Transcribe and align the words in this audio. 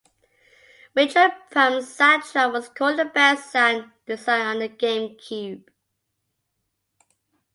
"Metroid 0.95 1.31
Prime"s 1.51 1.95
soundtrack 1.95 2.51
was 2.51 2.69
called 2.69 2.97
the 2.97 3.05
best 3.05 3.51
sound 3.51 3.91
design 4.07 4.47
on 4.47 4.57
the 4.57 4.67
GameCube. 4.67 5.65